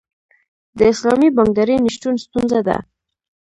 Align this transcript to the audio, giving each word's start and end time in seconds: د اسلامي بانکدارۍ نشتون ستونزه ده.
د 0.77 0.79
اسلامي 0.93 1.29
بانکدارۍ 1.37 1.77
نشتون 1.85 2.15
ستونزه 2.25 2.59
ده. 2.67 2.77